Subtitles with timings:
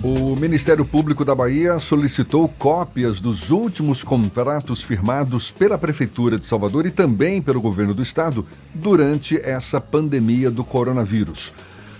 [0.00, 6.86] O Ministério Público da Bahia solicitou cópias dos últimos contratos firmados pela Prefeitura de Salvador
[6.86, 11.52] e também pelo governo do estado durante essa pandemia do coronavírus.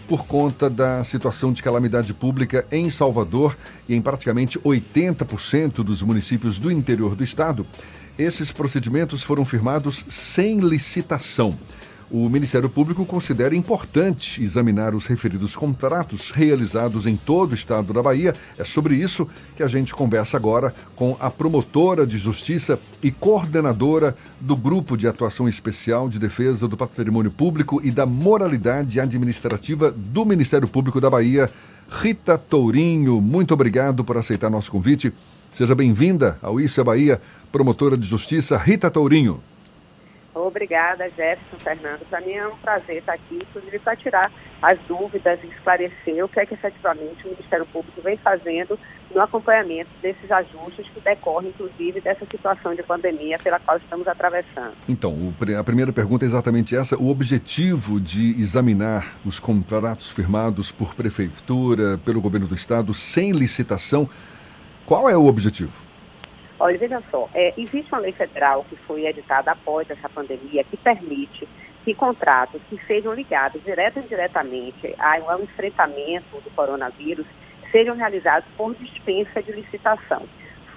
[0.06, 3.58] Por conta da situação de calamidade pública em Salvador
[3.88, 7.66] e em praticamente 80% dos municípios do interior do estado,
[8.16, 11.58] esses procedimentos foram firmados sem licitação
[12.10, 18.02] o Ministério Público considera importante examinar os referidos contratos realizados em todo o estado da
[18.02, 18.34] Bahia.
[18.56, 24.16] É sobre isso que a gente conversa agora com a promotora de justiça e coordenadora
[24.40, 30.24] do Grupo de Atuação Especial de Defesa do Patrimônio Público e da Moralidade Administrativa do
[30.24, 31.50] Ministério Público da Bahia,
[31.90, 33.20] Rita Tourinho.
[33.20, 35.12] Muito obrigado por aceitar nosso convite.
[35.50, 37.20] Seja bem-vinda ao Isso é Bahia,
[37.52, 39.40] promotora de justiça Rita Tourinho.
[40.46, 42.06] Obrigada, Jefferson Fernando.
[42.08, 46.28] Para mim é um prazer estar aqui, inclusive para tirar as dúvidas e esclarecer o
[46.28, 48.78] que é que efetivamente o Ministério Público vem fazendo
[49.14, 54.74] no acompanhamento desses ajustes que decorrem, inclusive, dessa situação de pandemia pela qual estamos atravessando.
[54.88, 60.94] Então, a primeira pergunta é exatamente essa: o objetivo de examinar os contratos firmados por
[60.94, 64.08] prefeitura, pelo governo do estado, sem licitação,
[64.84, 65.87] qual é o objetivo?
[66.60, 70.76] Olha, veja só, é, existe uma lei federal que foi editada após essa pandemia que
[70.76, 71.48] permite
[71.84, 77.26] que contratos que sejam ligados direto ou indiretamente ao enfrentamento do coronavírus
[77.70, 80.22] sejam realizados por dispensa de licitação.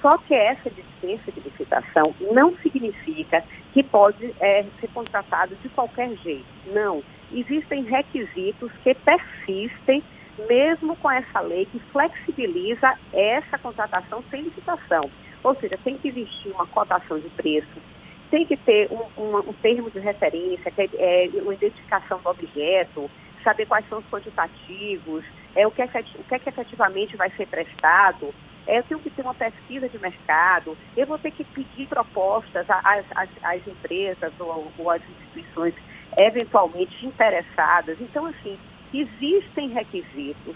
[0.01, 6.15] Só que essa dispensa de licitação não significa que pode é, ser contratado de qualquer
[6.17, 6.45] jeito.
[6.67, 7.03] Não.
[7.31, 10.01] Existem requisitos que persistem
[10.49, 15.09] mesmo com essa lei que flexibiliza essa contratação sem licitação.
[15.43, 17.81] Ou seja, tem que existir uma cotação de preço,
[18.29, 22.29] tem que ter um, um, um termo de referência, que é, é, uma identificação do
[22.29, 23.09] objeto,
[23.43, 25.25] saber quais são os quantitativos,
[25.55, 28.33] é, o, que efet, o que, é que efetivamente vai ser prestado.
[28.67, 32.65] É, eu tenho que ter uma pesquisa de mercado, eu vou ter que pedir propostas
[32.69, 35.73] às, às, às empresas ou, ou às instituições
[36.17, 37.99] eventualmente interessadas.
[37.99, 38.57] Então, assim,
[38.93, 40.55] existem requisitos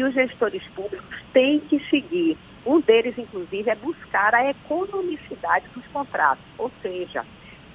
[0.00, 2.38] que os gestores públicos têm que seguir.
[2.64, 7.22] Um deles, inclusive, é buscar a economicidade dos contratos, ou seja,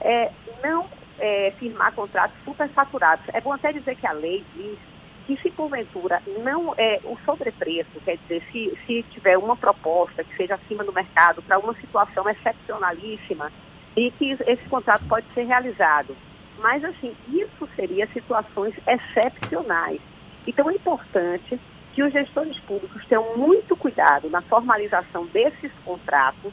[0.02, 0.32] é,
[0.64, 0.88] não
[1.20, 3.24] é, firmar contratos superfaturados.
[3.32, 4.80] É bom até dizer que a lei diz
[5.28, 10.36] que se porventura não é o sobrepreço, quer dizer, se, se tiver uma proposta que
[10.36, 13.52] seja acima do mercado para uma situação excepcionalíssima
[13.96, 16.18] e que esse contrato pode ser realizado.
[16.58, 20.02] Mas assim, isso seria situações excepcionais.
[20.48, 21.60] Então é importante
[21.96, 26.52] que os gestores públicos tenham muito cuidado na formalização desses contratos,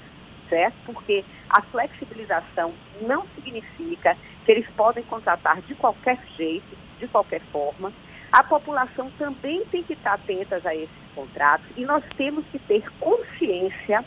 [0.49, 0.77] certo?
[0.87, 7.93] Porque a flexibilização não significa que eles podem contratar de qualquer jeito, de qualquer forma.
[8.31, 12.89] A população também tem que estar atenta a esses contratos e nós temos que ter
[13.01, 14.05] consciência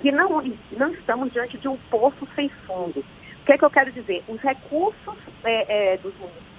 [0.00, 3.00] que não, não estamos diante de um poço sem fundo.
[3.00, 4.24] O que é que eu quero dizer?
[4.26, 6.57] Os recursos é, é, dos municípios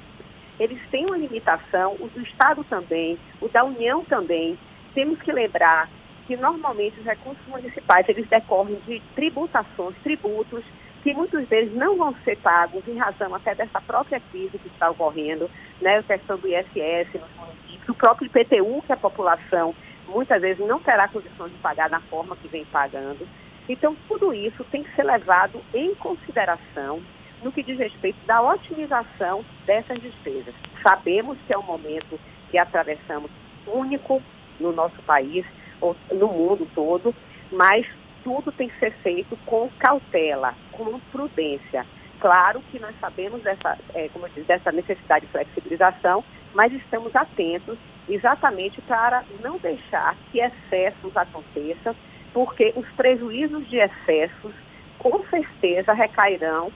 [0.60, 4.58] eles têm uma limitação, o do Estado também, o da União também.
[4.94, 5.90] Temos que lembrar
[6.28, 10.64] que normalmente os recursos municipais eles decorrem de tributações, tributos,
[11.02, 14.90] que muitos deles não vão ser pagos em razão até dessa própria crise que está
[14.90, 15.50] ocorrendo,
[15.82, 19.74] né, a questão do ISS nos municípios, o próprio IPTU que a população
[20.08, 23.28] muitas vezes não terá condições de pagar da forma que vem pagando.
[23.68, 27.00] Então, tudo isso tem que ser levado em consideração
[27.44, 30.54] no que diz respeito da otimização dessas despesas.
[30.82, 32.20] Sabemos que é um momento
[32.50, 33.30] que atravessamos
[33.68, 34.22] único
[34.60, 35.46] no nosso país,
[35.80, 37.16] ou no mundo todo,
[37.52, 37.86] mas
[38.24, 41.86] tudo tem que ser feito com cautela, com prudência.
[42.20, 46.24] Claro que nós sabemos dessa, é, como eu disse, dessa necessidade de flexibilização,
[46.54, 47.78] mas estamos atentos
[48.10, 51.96] exatamente para não deixar que excessos aconteçam,
[52.34, 54.54] porque os prejuízos de excessos
[54.98, 56.72] com certeza recairão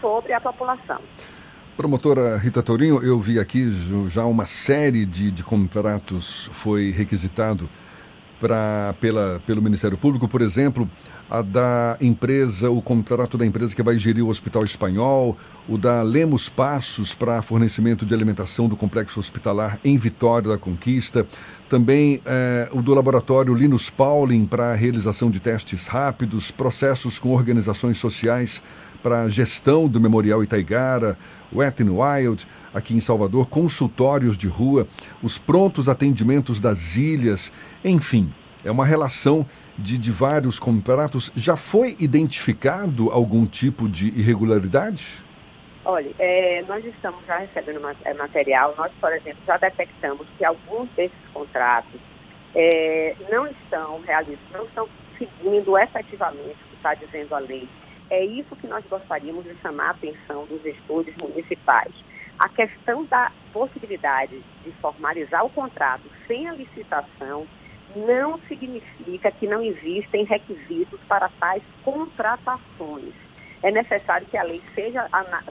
[0.00, 1.00] sobre a população.
[1.76, 3.70] Promotora Rita Tourinho, eu vi aqui
[4.08, 7.68] já uma série de, de contratos foi requisitado
[8.40, 10.90] pra, pela, pelo Ministério Público, por exemplo,
[11.30, 15.36] a da empresa, o contrato da empresa que vai gerir o Hospital Espanhol,
[15.68, 21.26] o da Lemos Passos para fornecimento de alimentação do complexo hospitalar em Vitória da Conquista,
[21.68, 27.34] também eh, o do laboratório Linus Pauling para a realização de testes rápidos, processos com
[27.34, 28.62] organizações sociais
[29.02, 31.18] para a gestão do Memorial Itaigara,
[31.52, 34.88] Wet n Wild, aqui em Salvador, consultórios de rua,
[35.22, 37.52] os prontos atendimentos das ilhas,
[37.84, 38.32] enfim,
[38.64, 39.46] é uma relação
[39.78, 41.30] de, de vários contratos.
[41.34, 45.24] Já foi identificado algum tipo de irregularidade?
[45.84, 50.90] Olha, é, nós estamos já recebendo é, material, nós, por exemplo, já detectamos que alguns
[50.90, 51.98] desses contratos
[52.54, 57.68] é, não estão realizando, não estão seguindo efetivamente o que está dizendo a lei.
[58.10, 61.92] É isso que nós gostaríamos de chamar a atenção dos gestores municipais.
[62.38, 67.46] A questão da possibilidade de formalizar o contrato sem a licitação
[67.96, 73.14] não significa que não existem requisitos para tais contratações.
[73.62, 75.08] É necessário que a lei seja,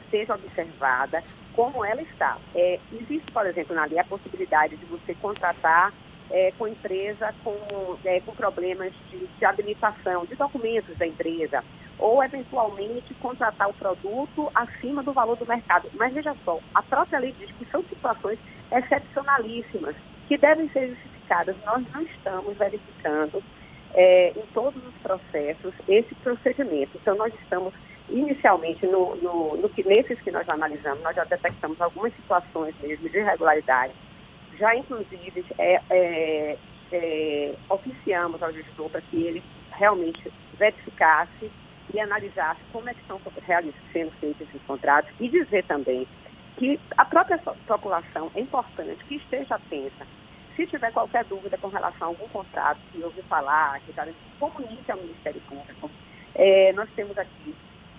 [0.09, 1.23] seja observada
[1.53, 2.37] como ela está.
[2.55, 5.91] É, existe, por exemplo, na lei a possibilidade de você contratar
[6.29, 7.55] é, com empresa com,
[8.05, 11.63] é, com problemas de, de habilitação, de documentos da empresa,
[11.97, 15.89] ou eventualmente contratar o produto acima do valor do mercado.
[15.93, 18.39] Mas veja só, a própria lei diz que são situações
[18.71, 19.95] excepcionalíssimas
[20.27, 20.95] que devem ser
[21.65, 23.43] Nós não estamos verificando
[23.93, 26.91] é, em todos os processos esse procedimento.
[26.95, 27.73] Então, nós estamos
[28.09, 33.09] inicialmente, no, no, no que, nesses que nós analisamos, nós já detectamos algumas situações mesmo
[33.09, 33.93] de irregularidade.
[34.57, 36.57] Já, inclusive, é, é,
[36.91, 41.51] é, oficiamos ao gestor para que ele realmente verificasse
[41.93, 43.19] e analisasse como é que estão
[43.93, 46.07] sendo feitos esses contratos e dizer também
[46.57, 50.07] que a própria população é importante que esteja atenta.
[50.57, 54.05] Se tiver qualquer dúvida com relação a algum contrato que ouviu falar, que está
[54.39, 55.89] comunique ao Ministério Público.
[56.35, 57.55] É, nós temos aqui,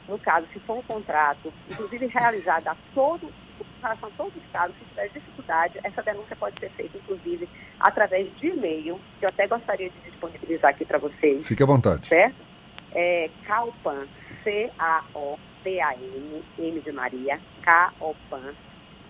[0.07, 4.53] no caso, se for um contrato, inclusive realizado a todo, com relação a todos os
[4.53, 7.49] casos, se tiver dificuldade, essa denúncia pode ser feita, inclusive,
[7.81, 11.47] através de e-mail, que eu até gostaria de disponibilizar aqui para vocês.
[11.47, 12.07] Fique à vontade.
[12.07, 12.49] Certo?
[12.93, 14.07] é Calpan,
[14.43, 18.55] C-A-O-P-A-N, M de Maria, K-O-P-A-N,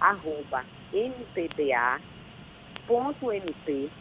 [0.00, 0.64] arroba
[2.88, 3.98] mpba.mp.br.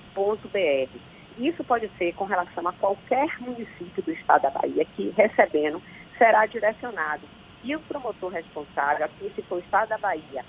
[1.37, 5.81] Isso pode ser com relação a qualquer município do estado da Bahia que, recebendo,
[6.17, 7.23] será direcionado.
[7.63, 10.43] E o promotor responsável, aqui se for o estado da Bahia,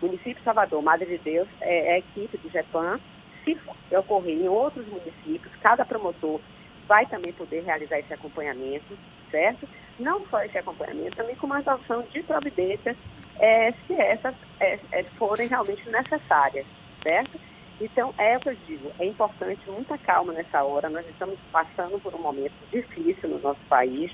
[0.00, 3.00] município Salvador, Madre de Deus, é, é a equipe do GEPAN.
[3.44, 3.58] Se
[3.96, 6.40] ocorrer em outros municípios, cada promotor
[6.86, 8.96] vai também poder realizar esse acompanhamento,
[9.30, 9.68] certo?
[9.98, 12.96] Não só esse acompanhamento, também com uma adoção de providências
[13.38, 16.66] é, se essas é, é, forem realmente necessárias,
[17.02, 17.40] certo?
[17.80, 20.90] Então, é o que eu digo, é importante muita calma nessa hora.
[20.90, 24.12] Nós estamos passando por um momento difícil no nosso país,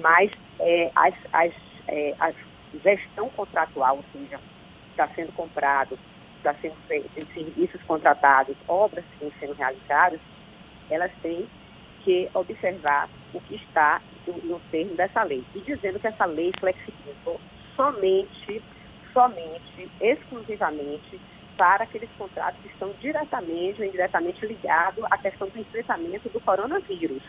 [0.00, 1.52] mas é, as, as,
[1.86, 2.32] é, a
[2.82, 4.40] gestão contratual, ou seja,
[4.90, 5.96] está sendo comprado,
[6.38, 10.20] está sendo feito, serviços contratados, obras que estão sendo realizadas,
[10.90, 11.48] elas têm
[12.02, 15.44] que observar o que está no termo dessa lei.
[15.54, 17.40] E dizendo que essa lei flexibilizou
[17.76, 18.62] somente,
[19.12, 21.20] somente, exclusivamente
[21.56, 27.22] para aqueles contratos que estão diretamente ou indiretamente ligados à questão do enfrentamento do coronavírus.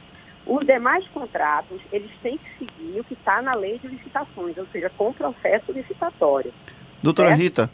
[0.46, 4.66] Os demais contratos, eles têm que seguir o que está na lei de licitações, ou
[4.72, 6.54] seja, com o processo licitatório.
[7.04, 7.42] Doutora certo?
[7.42, 7.70] Rita,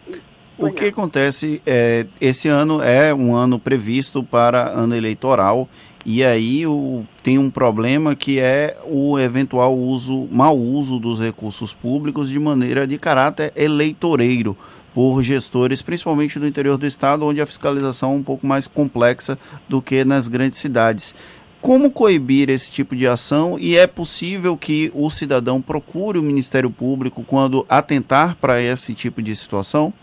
[0.58, 5.68] o que acontece, é, esse ano é um ano previsto para ano eleitoral
[6.06, 11.74] e aí o, tem um problema que é o eventual uso, mau uso dos recursos
[11.74, 14.58] públicos de maneira de caráter eleitoreiro
[14.94, 19.38] por gestores, principalmente do interior do estado, onde a fiscalização é um pouco mais complexa
[19.68, 21.16] do que nas grandes cidades.
[21.62, 26.70] Como coibir esse tipo de ação e é possível que o cidadão procure o Ministério
[26.70, 29.94] Público quando atentar para esse tipo de situação?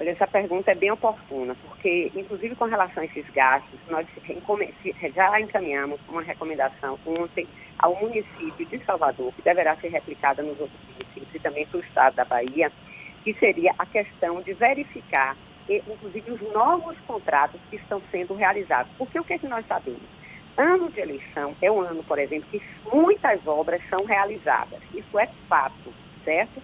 [0.00, 4.06] Olha, essa pergunta é bem oportuna, porque, inclusive com relação a esses gastos, nós
[5.14, 7.46] já encaminhamos uma recomendação ontem
[7.78, 11.82] ao município de Salvador, que deverá ser replicada nos outros municípios e também para o
[11.82, 12.72] estado da Bahia,
[13.24, 15.36] que seria a questão de verificar,
[15.68, 18.90] inclusive, os novos contratos que estão sendo realizados.
[18.98, 20.02] Porque o que, é que nós sabemos?
[20.56, 22.62] Ano de eleição é um ano, por exemplo, que
[22.92, 24.80] muitas obras são realizadas.
[24.92, 25.92] Isso é fato,
[26.24, 26.60] certo?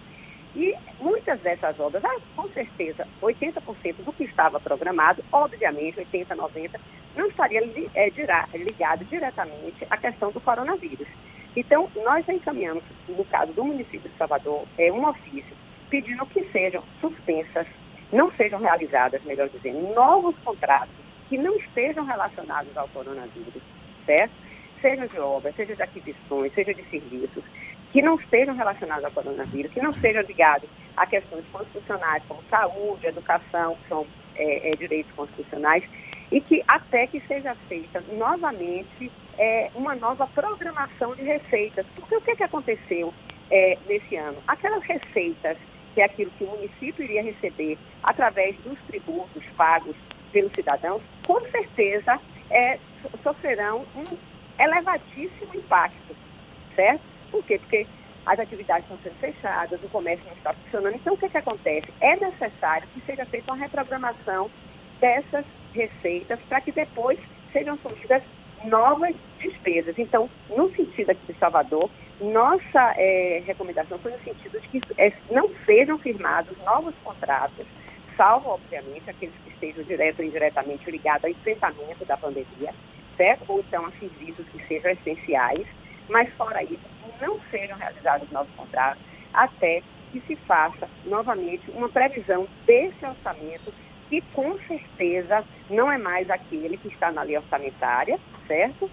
[0.55, 6.79] E muitas dessas obras, ah, com certeza, 80% do que estava programado, obviamente, 80%, 90%,
[7.15, 7.61] não estaria
[7.95, 11.07] é, ligado diretamente à questão do coronavírus.
[11.55, 15.55] Então, nós encaminhamos, no caso do município de Salvador, é, um ofício
[15.89, 17.67] pedindo que sejam suspensas,
[18.11, 20.93] não sejam realizadas, melhor dizendo, novos contratos
[21.29, 23.61] que não estejam relacionados ao coronavírus,
[24.05, 24.33] certo?
[24.81, 27.43] Seja de obras, seja de aquisições, seja de serviços,
[27.91, 33.07] que não estejam relacionados ao coronavírus, que não sejam ligados a questões constitucionais como saúde,
[33.07, 35.83] educação, que são é, é, direitos constitucionais,
[36.31, 41.85] e que até que seja feita novamente é, uma nova programação de receitas.
[41.95, 43.13] Porque o que, que aconteceu
[43.49, 44.37] é, nesse ano?
[44.47, 45.57] Aquelas receitas,
[45.97, 49.95] que é aquilo que o município iria receber através dos tributos pagos
[50.31, 52.19] pelos cidadãos, com certeza
[52.51, 52.77] é,
[53.23, 56.15] sofrerão um elevadíssimo impacto,
[56.75, 57.01] certo?
[57.31, 57.57] Por quê?
[57.57, 57.87] Porque
[58.27, 60.95] as atividades estão sendo fechadas, o comércio não está funcionando.
[60.97, 61.87] Então, o que, que acontece?
[61.99, 64.51] É necessário que seja feita uma reprogramação
[64.99, 67.17] dessas receitas para que depois
[67.51, 68.21] sejam surgidas
[68.65, 69.97] novas despesas.
[69.97, 75.13] Então, no sentido aqui de Salvador, nossa é, recomendação foi no sentido de que é,
[75.29, 77.65] não sejam firmados novos contratos,
[78.15, 82.71] salvo, obviamente, aqueles que estejam direto ou indiretamente ligados ao enfrentamento da pandemia,
[83.15, 83.43] certo?
[83.47, 85.67] Ou então a serviços que sejam essenciais,
[86.09, 86.79] mas fora isso,
[87.21, 89.01] não sejam realizados novos contratos
[89.33, 93.71] até que se faça novamente uma previsão desse orçamento
[94.09, 98.89] que com certeza não é mais aquele que está na lei orçamentária, certo?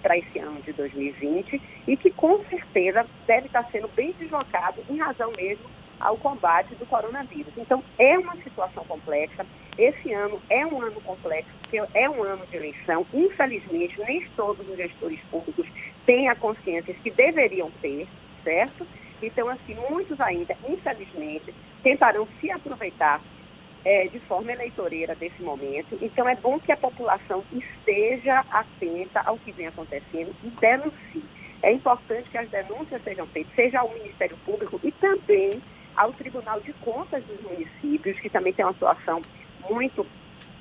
[0.00, 4.96] para esse ano de 2020 e que com certeza deve estar sendo bem deslocado em
[4.96, 5.64] razão mesmo
[6.00, 7.52] ao combate do coronavírus.
[7.56, 9.44] Então, é uma situação complexa.
[9.76, 13.06] Esse ano é um ano complexo, porque é um ano de eleição.
[13.12, 15.66] Infelizmente, nem todos os gestores públicos
[16.06, 18.06] têm a consciência que deveriam ter,
[18.42, 18.86] certo?
[19.22, 23.20] Então, assim, muitos ainda, infelizmente, tentarão se aproveitar
[23.84, 25.98] é, de forma eleitoreira desse momento.
[26.00, 31.24] Então, é bom que a população esteja atenta ao que vem acontecendo e denuncie.
[31.62, 35.60] É importante que as denúncias sejam feitas, seja ao Ministério Público e também
[35.96, 39.20] ao Tribunal de Contas dos municípios, que também tem uma atuação
[39.70, 40.06] muito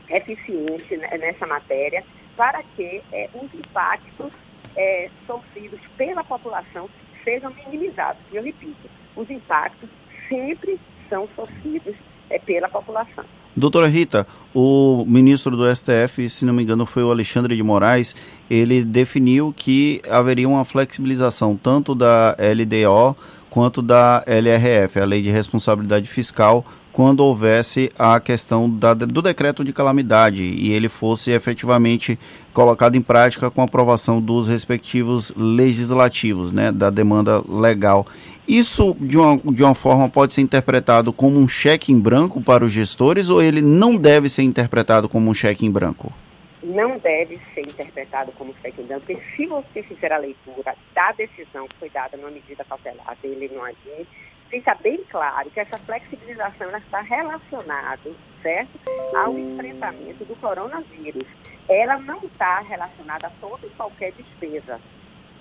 [0.10, 2.04] eficiente nessa matéria,
[2.36, 4.32] para que é, os impactos
[4.76, 6.90] é, sofridos pela população
[7.24, 8.22] sejam minimizados.
[8.32, 9.90] E eu repito, os impactos
[10.28, 11.96] sempre são sofridos
[12.30, 13.24] é, pela população.
[13.56, 18.16] Doutora Rita, o ministro do STF, se não me engano, foi o Alexandre de Moraes,
[18.50, 23.16] ele definiu que haveria uma flexibilização tanto da LDO
[23.52, 29.66] quanto da LRF, a Lei de Responsabilidade Fiscal, quando houvesse a questão da, do decreto
[29.66, 32.18] de calamidade e ele fosse efetivamente
[32.54, 38.06] colocado em prática com a aprovação dos respectivos legislativos, né, da demanda legal.
[38.48, 42.64] Isso, de uma, de uma forma, pode ser interpretado como um cheque em branco para
[42.64, 46.14] os gestores ou ele não deve ser interpretado como um cheque em branco?
[46.62, 51.12] Não deve ser interpretado como cheque em branco, porque se você fizer a leitura da
[51.14, 54.08] decisão que foi dada numa medida cautelar dele no ADI,
[54.54, 58.80] fica bem claro que essa flexibilização está relacionada, certo,
[59.16, 61.26] ao enfrentamento do coronavírus.
[61.68, 64.80] Ela não está relacionada a toda e qualquer despesa,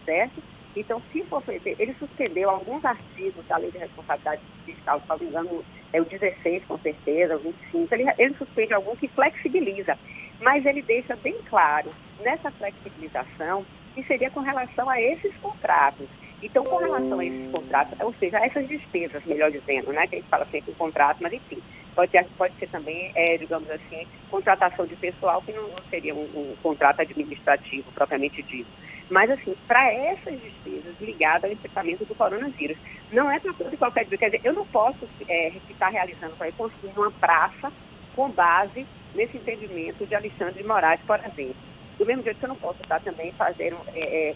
[0.07, 0.42] certo?
[0.75, 5.19] Então, se for feito, ele suspendeu alguns artigos da Lei de Responsabilidade Fiscal, se não
[5.19, 9.99] me engano, é o 16, com certeza, o 25, ele, ele suspende algum que flexibiliza,
[10.40, 11.90] mas ele deixa bem claro
[12.23, 16.09] nessa flexibilização que seria com relação a esses contratos.
[16.43, 20.17] Então, com relação a esses contratos, ou seja, a essas despesas, melhor dizendo, né, que
[20.17, 21.63] a gente fala sempre em contrato, mas enfim,
[21.95, 26.25] pode, ter, pode ser também, é, digamos assim, contratação de pessoal, que não, seria um,
[26.35, 28.69] um, contrato administrativo propriamente dito.
[29.09, 32.79] Mas, assim, para essas despesas ligadas ao enfrentamento do coronavírus,
[33.13, 34.19] não é para tudo e qualquer dia.
[34.19, 37.71] Quer dizer, eu não posso é, estar realizando, para construir uma praça
[38.17, 41.57] com base nesse entendimento de Alexandre de Moraes, por exemplo.
[41.99, 44.35] Do mesmo jeito que eu não posso estar também fazendo é, é,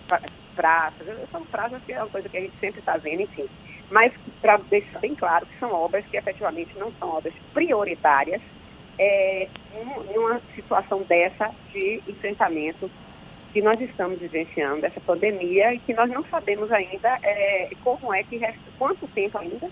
[0.57, 3.47] praças, são praças que é uma coisa que a gente sempre está vendo, enfim.
[3.91, 8.41] Mas para deixar bem claro que são obras que efetivamente não são obras prioritárias
[8.99, 9.49] é,
[10.13, 12.91] em uma situação dessa de enfrentamento
[13.53, 18.23] que nós estamos vivenciando, essa pandemia, e que nós não sabemos ainda é, como é
[18.23, 18.39] que,
[18.79, 19.71] quanto tempo ainda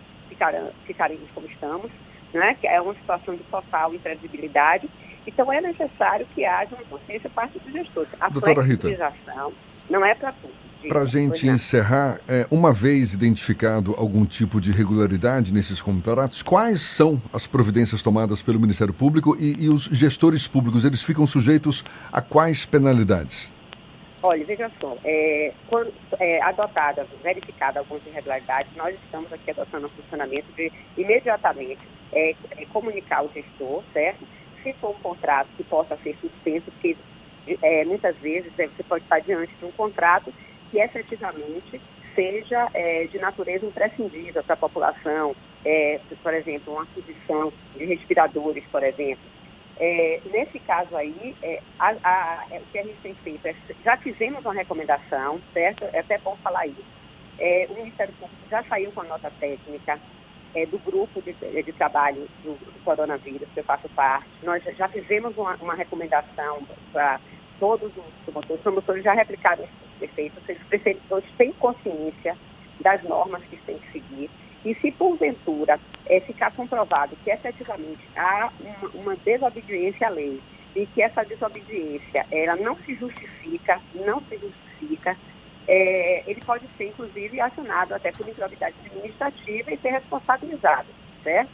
[0.87, 1.91] ficaremos como estamos,
[2.33, 2.57] né?
[2.61, 4.89] que é uma situação de total imprevisibilidade.
[5.27, 8.11] Então, é necessário que haja uma consciência parte dos gestores.
[8.21, 9.61] A Doutora flexibilização Rita.
[9.91, 10.55] não é para tudo.
[10.89, 16.83] Para a gente encerrar, é, uma vez identificado algum tipo de irregularidade nesses contratos, quais
[16.83, 21.85] são as providências tomadas pelo Ministério Público e, e os gestores públicos, eles ficam sujeitos
[22.13, 23.53] a quais penalidades?
[24.23, 29.91] Olha, veja só, é, quando é, adotada, verificada algumas irregularidades, nós estamos aqui adotando um
[29.91, 34.27] funcionamento de imediatamente é, é, comunicar o gestor, certo?
[34.63, 36.97] Se for um contrato que possa ser suspenso, porque
[37.61, 40.33] é, muitas vezes é, você pode estar diante de um contrato
[40.75, 41.81] que efetivamente
[42.17, 48.65] seja é, de natureza imprescindível para a população, é, por exemplo, uma aquisição de respiradores,
[48.73, 49.23] por exemplo.
[49.79, 53.55] É, nesse caso aí, é, a, a, é, o que a gente tem feito é,
[53.85, 55.85] já fizemos uma recomendação, certo?
[55.93, 56.85] É até bom falar isso.
[57.39, 60.01] É, o Ministério Público já saiu com a nota técnica
[60.71, 64.29] do grupo de, de trabalho do, do, coronavírus, que eu faço parte.
[64.45, 66.63] Nós já fizemos uma, uma recomendação
[66.93, 67.19] para
[67.59, 68.59] todos os promotores.
[68.59, 69.65] Os promotores já replicaram
[69.99, 72.37] prefeitos, os prefeitos têm consciência
[72.81, 74.31] das normas que têm que seguir.
[74.65, 80.41] E se porventura é, ficar comprovado que efetivamente há uma, uma, desobediência à lei
[80.75, 85.17] e que essa desobediência ela não se justifica, não se justifica,
[85.69, 90.89] é, ele pode ser inclusive acionado até por improbidade administrativa e ser responsabilizado,
[91.23, 91.51] certo?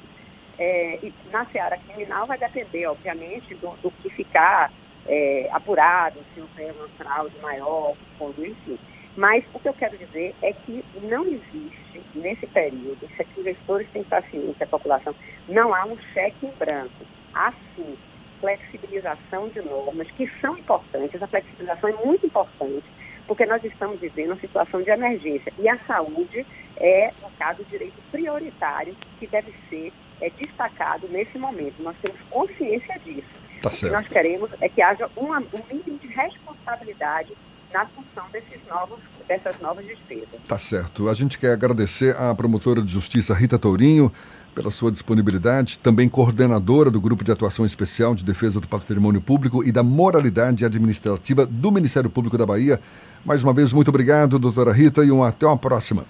[0.59, 4.71] É, e na seara criminal vai depender, obviamente, do, do que ficar
[5.07, 7.95] é, apurado se houver uma fraude maior,
[8.39, 8.79] enfim.
[9.17, 13.89] Mas o que eu quero dizer é que não existe, nesse período, se os investidores
[13.93, 15.15] têm paciência, a população,
[15.49, 17.05] não há um cheque em branco.
[17.35, 17.97] Há sim
[18.41, 22.87] flexibilização de normas que são importantes, a flexibilização é muito importante,
[23.27, 27.67] porque nós estamos vivendo uma situação de emergência e a saúde é, no caso, o
[27.67, 31.83] direito prioritário que deve ser é, destacado nesse momento.
[31.83, 33.29] Nós temos consciência disso.
[33.63, 33.69] Tá.
[33.69, 37.33] O que nós queremos é que haja uma, um mínimo de responsabilidade
[37.73, 38.99] na função desses novos,
[39.29, 40.41] dessas novas despesas.
[40.47, 41.09] Tá certo.
[41.09, 44.13] A gente quer agradecer à promotora de justiça Rita Tourinho
[44.55, 49.63] pela sua disponibilidade, também coordenadora do Grupo de Atuação Especial de Defesa do Patrimônio Público
[49.63, 52.81] e da Moralidade Administrativa do Ministério Público da Bahia.
[53.25, 56.05] Mais uma vez, muito obrigado, doutora Rita, e um até uma próxima.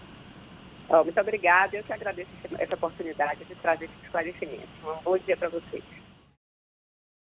[0.92, 4.73] Oh, muito obrigada, eu que agradeço essa oportunidade de trazer esse esclarecimento.
[4.82, 5.85] Um bom dia para vocês.